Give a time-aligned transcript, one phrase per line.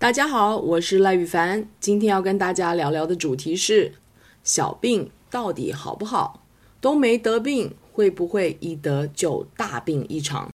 [0.00, 1.68] 大家好，我是赖宇凡。
[1.80, 3.94] 今天要跟大家聊聊的主题是：
[4.44, 6.46] 小病到底好不好？
[6.80, 10.50] 都没得病，会不会一得就大病一场？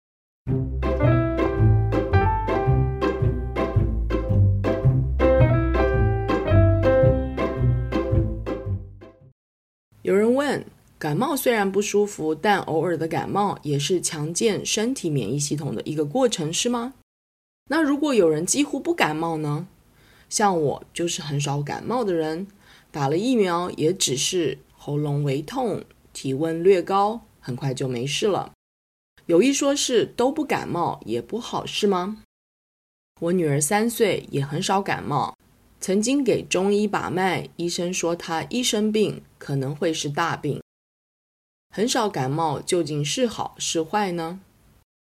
[10.03, 10.63] 有人问：
[10.99, 16.93] 感冒虽然不舒服，但偶尔的感冒也是强健身体免疫系统的一个过程，是吗？
[17.73, 19.69] 那如果有人几乎不感冒呢？
[20.29, 22.49] 像我就是很少感冒的人，
[22.91, 28.53] 打了疫苗也只是喉咙微痛、体温略高，很快就没事了。
[29.27, 32.25] 有一说是都不感冒也不好，是吗？
[33.21, 35.37] 我女儿三岁，也很少感冒，
[35.81, 40.61] 曾经给中医把脉，医生说她一生病可能会是大病。
[41.73, 44.41] 很少感冒究竟是好是坏呢？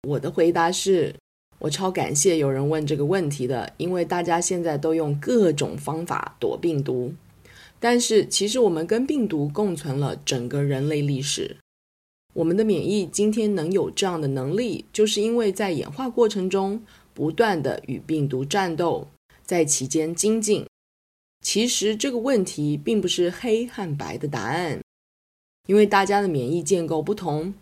[0.09, 1.15] 我的回答是。
[1.61, 7.13] 我超感谢有人问这个问题的，因为大家现在都用各种方法躲病毒，
[7.79, 11.55] 但是其实我们跟病毒共存了整个人类历史。
[12.33, 16.81] 我们的免疫今天能有这样的能力，就是因为在演化过程中
[17.13, 19.07] 不断地与病毒战斗，
[19.43, 20.65] 在其间精进。
[21.43, 24.79] 其实这个问题并不是黑和白的答案，
[25.67, 27.53] 因为大家的免疫建构不同。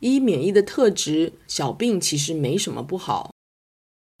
[0.00, 3.32] 一免疫的特质，小病其实没什么不好，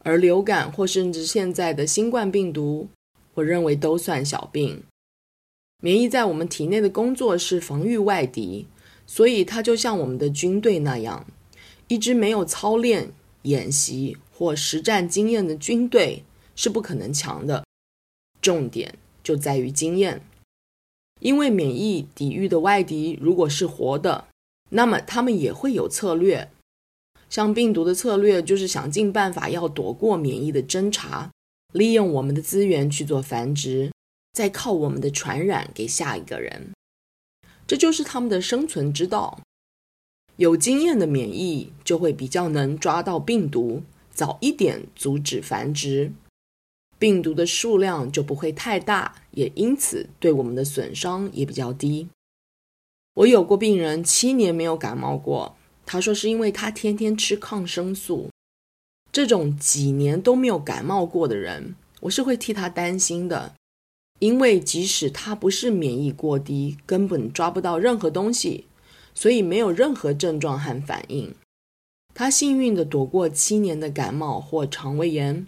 [0.04, 2.88] 而流感或甚至现在的新冠病毒，
[3.34, 4.82] 我认为都算小病。
[5.80, 8.66] 免疫在我们体内的工作是防御外敌，
[9.06, 11.24] 所以它就像我们的军队那样，
[11.86, 13.12] 一支没有操练、
[13.42, 16.24] 演习或实战经验的军队
[16.56, 17.64] 是不可能强的。
[18.42, 20.20] 重点就在于经验，
[21.20, 24.26] 因为免疫抵御的外敌如果是活的。
[24.70, 26.50] 那么他们也会有策略，
[27.30, 31.30] 像病毒的策略就是想尽办法要躲过免疫的侦查，
[31.72, 33.92] 利用我们的资源去做繁殖，
[34.32, 36.72] 再靠我们的传染给下一个人，
[37.66, 39.40] 这就是他们的生存之道。
[40.36, 43.82] 有经验的免疫就会比较能抓到病毒，
[44.12, 46.12] 早一点阻止繁殖，
[46.98, 52.08] 病毒的数量就不会太大，也因此对我们的损伤也比较低。
[53.18, 58.28] 我有过病人七年没有感冒过，他说是因为他天天吃抗生素。
[59.10, 63.54] 这种几年都没有感冒过的人，我是会替他担心的，
[64.20, 68.66] 因为即使他不是免疫过低，根本抓不到任何东西，
[69.12, 71.34] 所以没有任何症状和反应。
[72.14, 75.44] 他幸运地躲过七年的感冒或肠胃炎，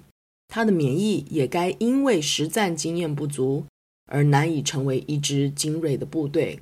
[0.48, 3.66] 他的免疫也该因为实战经验不足
[4.06, 6.58] 而难以成为一支精锐的部队。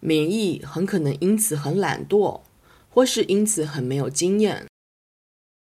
[0.00, 2.40] 免疫很可能因此很懒惰，
[2.88, 4.66] 或是因此很没有经验。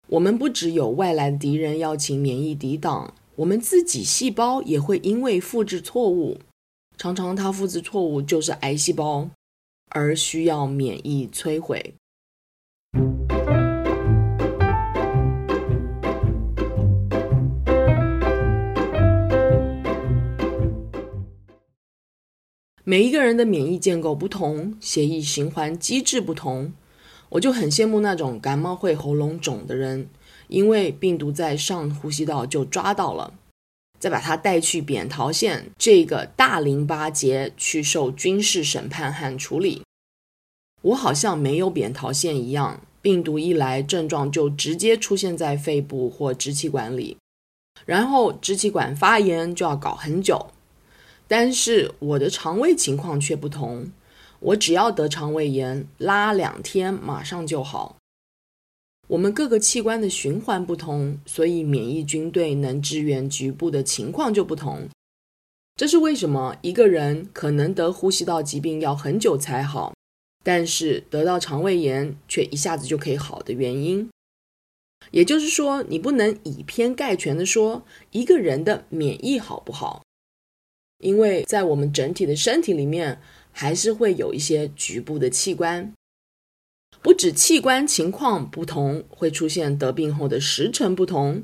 [0.07, 6.37] 我们不只有外来的敌人要请免疫抵挡，我们自己细胞也会因为复制错误，
[6.97, 9.29] 常常它复制错误就是癌细胞，
[9.89, 11.93] 而需要免疫摧毁。
[22.91, 26.74] 每一个人的免疫建构不同，血液循环机制不同，
[27.29, 30.09] 我就很羡慕那种感冒会喉咙肿的人，
[30.50, 33.34] 因为病毒在上呼吸道就抓到了，
[33.97, 39.84] 再把它带去扁桃腺这个大淋巴结去受军事审判和处理。
[40.81, 47.16] 我好像没有扁桃腺一样，病毒一来，症状就直接出现在肺部或支气管里，
[47.85, 50.47] 然后支气管发炎就要搞很久。
[51.31, 53.89] 但是我的肠胃情况却不同，
[54.41, 57.95] 我只要得肠胃炎，拉两天马上就好。
[59.07, 64.89] 我们各个器官的循环不同，所以免疫军队能支援局部的情况就不同。
[65.77, 69.93] 这是为什么一个人可能得呼吸道疾病要很久才好，
[70.43, 74.09] 但是得到肠胃炎却一下子就可以好的原因。
[75.11, 80.01] 也就是说，你不能以偏概全的说一个人的免疫好不好。
[81.01, 83.19] 因为在我们整体的身体里面，
[83.51, 85.91] 还是会有一些局部的器官，
[87.01, 91.43] 不止器官情况不同，会出现得病后的时程不同，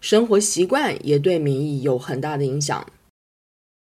[0.00, 2.90] 生活习惯也对免疫有很大的影响。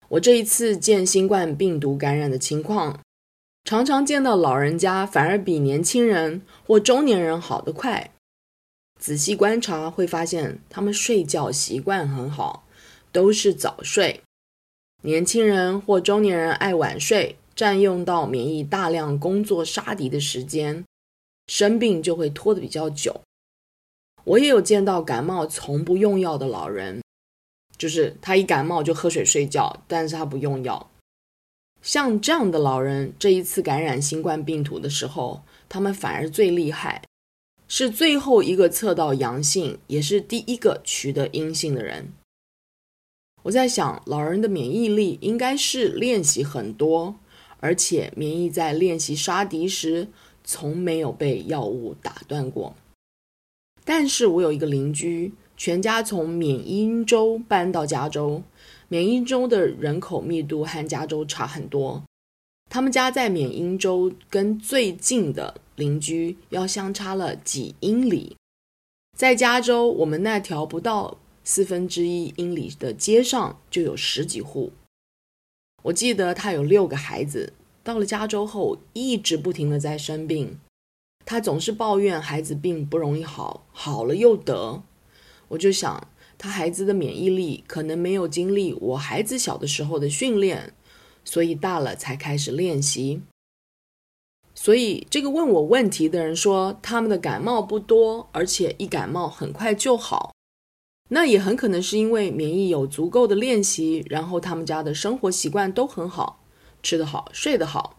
[0.09, 3.01] 我这一次见新冠病毒感染的情况，
[3.65, 8.11] 常常见到老人家反而比年轻人或中年人好得快。
[8.99, 12.65] 仔细观察会发现，他们睡觉习惯很好，
[13.11, 14.21] 都是早睡。
[15.07, 20.83] 年轻人或中年人爱晚睡，占用到免疫大量工作杀敌的时间，
[21.47, 23.21] 生病就会拖得比较久。
[24.25, 27.01] 我也有见到感冒从不用药的老人，
[27.77, 30.91] 就是他一感冒就喝水睡觉，但是他不用药。
[31.81, 37.01] 像这样的老人，这一次感染新冠病毒的时候，他们反而最厉害，
[37.69, 42.11] 是最后一个测到阳性，也是第一个取得阴性的人。
[43.47, 47.15] 我在想，老人的免疫力应该是练习很多，
[47.61, 50.09] 而且免疫在练习杀敌时，
[50.43, 52.75] 从没有被药物打断过。
[53.85, 58.43] 但是我有一个邻居，全家从缅因州搬到加州。
[58.89, 62.03] 缅因州的人口密度和加州差很多，
[62.69, 68.35] 他们家在缅因州跟最近的邻居要相差了几英里。
[69.17, 71.17] 在加州，我们那条不到
[71.49, 74.73] 四分之一英里的街上就有十几户。
[75.83, 77.53] 我记得他有六个孩子，
[77.85, 80.59] 到了加州后一直不停的在生病，
[81.23, 84.83] 他总是抱怨孩子病不容易好，好了又得。
[85.47, 86.09] 我就想。
[86.39, 90.71] 他孩子的免疫力可能没有经历我孩子小的时候的训练，
[91.25, 93.23] 所以大了才开始练习。
[94.53, 100.31] 所以这个问我问题的人说，他们的感冒不多，而且一感冒很快就好。
[101.09, 106.43] 那也很可能是因为免疫有足够的练习，然后他们家的生活习惯都很好，
[106.83, 107.97] 吃得好，睡得好。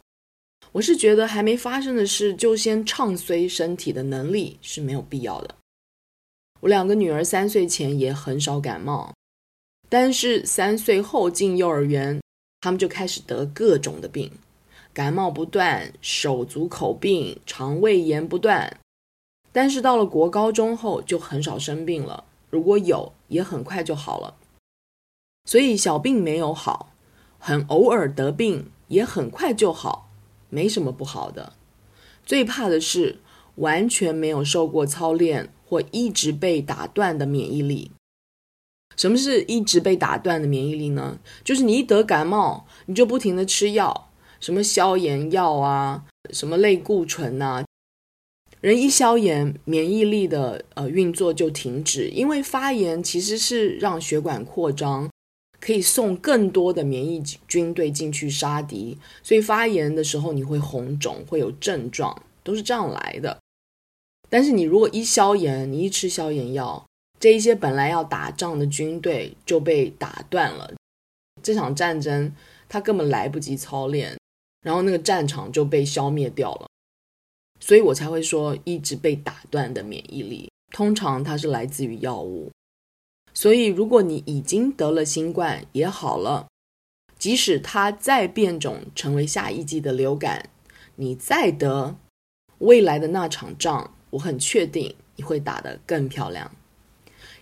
[0.73, 5.55] 我是觉得还没发生的事就先唱衰身体的能力是没有必要的。
[6.61, 9.15] 我两个女儿三岁前也很少感冒，
[9.89, 12.21] 但是三岁后进幼儿园，
[12.61, 14.31] 他们就开始得各种的病，
[14.93, 18.79] 感冒不断，手足口病，肠胃炎不断。
[19.51, 24.35] 但是到了国高中后就很少生病了，如果有也很快就好了。
[25.45, 26.93] 所以小病没有好，
[27.39, 30.11] 很偶尔得病也很快就好，
[30.49, 31.55] 没什么不好的。
[32.25, 33.21] 最怕的是
[33.57, 35.53] 完全没有受过操练。
[35.69, 37.91] 或一直被打断的免疫力。
[38.97, 41.19] 什么是一直被打断的免疫力呢？
[41.45, 44.09] 就是你一得感冒，你就不停的吃药，
[44.41, 47.63] 什么消炎药啊，什么类固醇呐。
[48.61, 55.09] 人一消炎，免疫力的呃运作就停止，因为发炎其实是让血管扩张，
[55.61, 63.39] 可以送更多的免疫军队进去杀敌，所以发炎的时候你会红肿，会有症状，都是这样来的。
[64.29, 66.85] 但是你如果一消炎，你一吃消炎药，
[67.21, 70.75] 这一些本来要打仗的军队就被打断了。
[71.41, 72.35] 这场战争
[72.69, 74.19] 他根本来不及操练，
[74.63, 76.67] 然后那个战场就被消灭掉了。
[77.61, 82.51] 所以我才会说，一直被打断的免疫力，通常它是来自于药物。
[83.35, 86.47] 所以如果你已经得了新冠也好了，
[87.19, 90.49] 即使它再变种成为下一季的流感，
[90.97, 91.97] 你再得，
[92.59, 93.95] 未来的那场仗。
[94.11, 96.51] 我很确定你会打得更漂亮。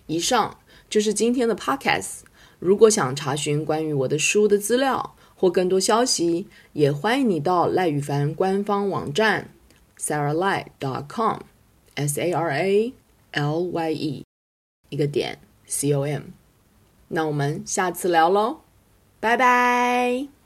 [0.07, 0.59] 以上
[0.89, 2.23] 就是今天的 podcast。
[2.59, 9.49] 如果想查询关于我的书的资料或更多消息，也欢迎你到赖宇凡官方网站
[9.99, 12.93] sarahlye.com，s a r a
[13.31, 14.23] l y e
[14.89, 16.23] 一个点 c o m。
[17.09, 18.61] 那我们下次聊喽，
[19.19, 20.36] 拜拜。